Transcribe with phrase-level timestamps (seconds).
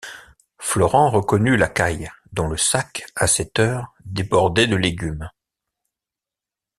[0.57, 5.29] Florent reconnut Lacaille, dont le sac, à cette heure, débordait de légumes.